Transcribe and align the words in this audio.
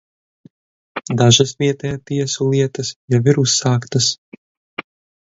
Dažas 1.19 1.53
vietējo 1.61 2.01
tiesu 2.13 2.49
lietas 2.57 2.93
jau 3.17 3.23
ir 3.35 3.45
uzsāktas. 3.47 4.13